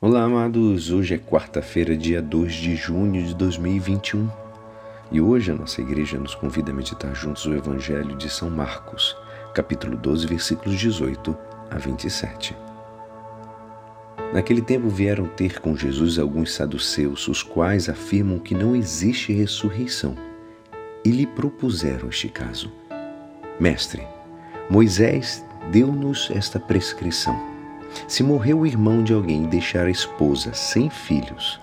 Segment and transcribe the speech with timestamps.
[0.00, 0.90] Olá, amados.
[0.90, 4.28] Hoje é quarta-feira, dia 2 de junho de 2021.
[5.10, 9.16] E hoje a nossa igreja nos convida a meditar juntos o Evangelho de São Marcos,
[9.54, 11.34] capítulo 12, versículos 18
[11.70, 12.54] a 27.
[14.32, 20.16] Naquele tempo vieram ter com Jesus alguns saduceus, os quais afirmam que não existe ressurreição,
[21.04, 22.70] e lhe propuseram este caso:
[23.58, 24.02] Mestre,
[24.68, 27.53] Moisés deu-nos esta prescrição
[28.08, 31.60] se morreu o irmão de alguém e deixar a esposa sem filhos,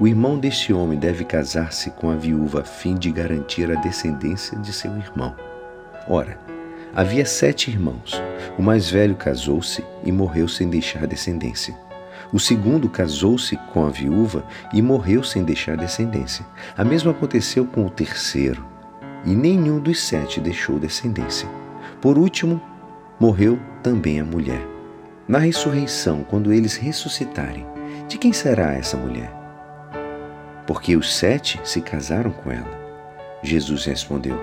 [0.00, 4.58] o irmão deste homem deve casar-se com a viúva a fim de garantir a descendência
[4.58, 5.36] de seu irmão.
[6.08, 6.38] Ora,
[6.94, 8.18] havia sete irmãos.
[8.56, 11.76] O mais velho casou-se e morreu sem deixar descendência.
[12.32, 16.46] O segundo casou-se com a viúva e morreu sem deixar descendência.
[16.78, 18.64] A mesma aconteceu com o terceiro,
[19.26, 21.46] e nenhum dos sete deixou descendência.
[22.00, 22.58] Por último,
[23.20, 24.79] morreu também a mulher.
[25.30, 27.64] Na ressurreição, quando eles ressuscitarem,
[28.08, 29.32] de quem será essa mulher?
[30.66, 32.66] Porque os sete se casaram com ela.
[33.40, 34.36] Jesus respondeu: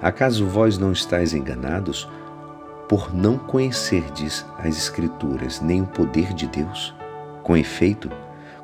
[0.00, 2.08] Acaso vós não estáis enganados
[2.88, 6.94] por não conhecerdes as Escrituras nem o poder de Deus?
[7.42, 8.08] Com efeito,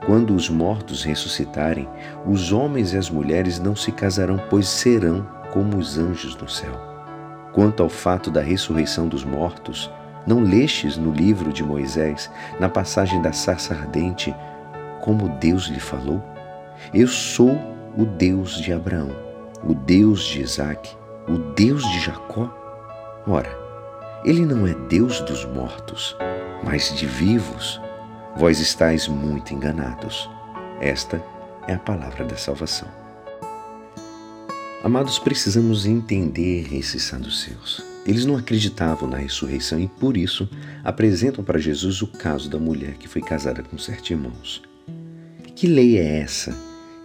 [0.07, 1.89] quando os mortos ressuscitarem,
[2.25, 6.81] os homens e as mulheres não se casarão, pois serão como os anjos do céu.
[7.53, 9.91] Quanto ao fato da ressurreição dos mortos,
[10.27, 14.35] não lestes no livro de Moisés, na passagem da sarça ardente,
[15.01, 16.23] como Deus lhe falou?
[16.93, 17.59] Eu sou
[17.97, 19.11] o Deus de Abraão,
[19.63, 20.97] o Deus de Isaac,
[21.29, 22.53] o Deus de Jacó?
[23.27, 23.51] Ora,
[24.25, 26.17] ele não é Deus dos mortos,
[26.63, 27.81] mas de vivos.
[28.37, 30.29] Vós estáis muito enganados.
[30.81, 31.23] Esta
[31.69, 32.89] é a palavra da salvação.
[34.83, 37.94] Amados, precisamos entender esses saduceus.
[38.07, 40.49] Eles não acreditavam na ressurreição e, por isso,
[40.83, 44.63] apresentam para Jesus o caso da mulher que foi casada com sete irmãos.
[45.55, 46.55] Que lei é essa?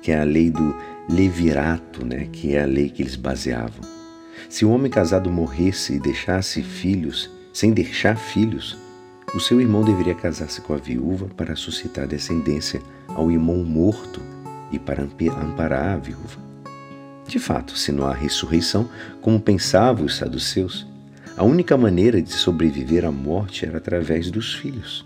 [0.01, 0.75] Que é a lei do
[1.09, 2.27] levirato, né?
[2.31, 3.81] que é a lei que eles baseavam.
[4.49, 8.77] Se o homem casado morresse e deixasse filhos, sem deixar filhos,
[9.33, 14.21] o seu irmão deveria casar-se com a viúva para suscitar descendência ao irmão morto
[14.71, 16.39] e para amparar a viúva.
[17.27, 18.89] De fato, se não há ressurreição,
[19.21, 20.87] como pensavam os saduceus,
[21.39, 25.05] a única maneira de sobreviver à morte era através dos filhos.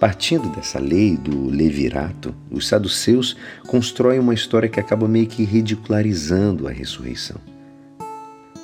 [0.00, 6.66] Partindo dessa lei do levirato, os saduceus constroem uma história que acaba meio que ridicularizando
[6.66, 7.36] a ressurreição.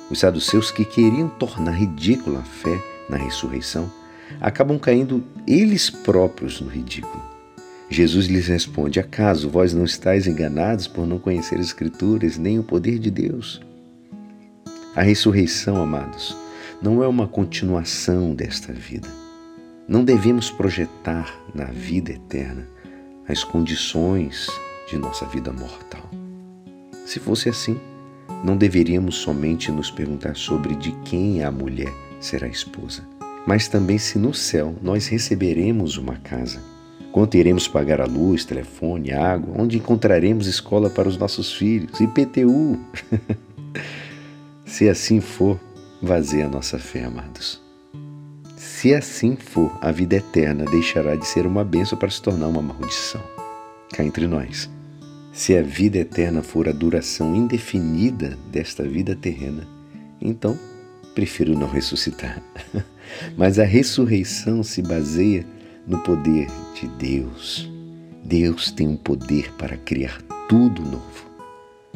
[0.09, 3.87] Os saduceus que queriam tornar ridícula a fé na ressurreição
[4.39, 7.21] acabam caindo eles próprios no ridículo.
[7.87, 12.63] Jesus lhes responde: Acaso vós não estáis enganados por não conhecer as Escrituras nem o
[12.63, 13.61] poder de Deus?
[14.95, 16.35] A ressurreição, amados,
[16.81, 19.07] não é uma continuação desta vida.
[19.87, 22.67] Não devemos projetar na vida eterna
[23.27, 24.47] as condições
[24.89, 26.09] de nossa vida mortal.
[27.05, 27.79] Se fosse assim,
[28.43, 33.07] não deveríamos somente nos perguntar sobre de quem a mulher será esposa,
[33.47, 36.61] mas também se no céu nós receberemos uma casa
[37.11, 39.61] Quanto iremos pagar a luz, telefone, água?
[39.61, 41.99] Onde encontraremos escola para os nossos filhos?
[41.99, 42.79] IPTU!
[44.71, 45.59] Se assim for,
[46.01, 47.61] vazia a nossa fé, amados.
[48.55, 52.61] Se assim for, a vida eterna deixará de ser uma bênção para se tornar uma
[52.61, 53.21] maldição.
[53.91, 54.69] Cá entre nós.
[55.33, 59.67] Se a vida eterna for a duração indefinida desta vida terrena,
[60.21, 60.57] então
[61.13, 62.41] prefiro não ressuscitar.
[63.35, 65.45] Mas a ressurreição se baseia
[65.85, 66.47] no poder
[66.79, 67.69] de Deus.
[68.23, 71.30] Deus tem um poder para criar tudo novo.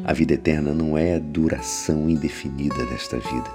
[0.03, 3.49] A vida eterna não é a duração indefinida desta vida.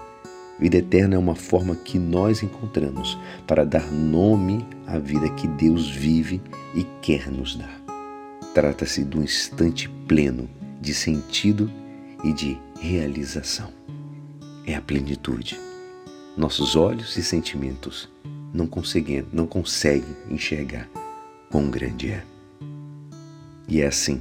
[0.59, 5.89] Vida eterna é uma forma que nós encontramos para dar nome à vida que Deus
[5.89, 6.41] vive
[6.75, 7.81] e quer nos dar.
[8.55, 10.49] Trata-se de um instante pleno
[10.81, 11.71] de sentido
[12.25, 13.71] e de realização.
[14.67, 15.59] É a plenitude.
[16.37, 18.09] Nossos olhos e sentimentos
[18.53, 20.89] não conseguem, não conseguem enxergar
[21.51, 22.25] quão grande é.
[23.69, 24.21] E é assim,